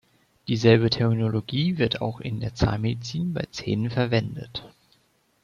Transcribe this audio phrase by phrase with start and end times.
[0.47, 4.63] Dieselbe Terminologie wird auch in der Zahnmedizin bei Zähnen verwendet.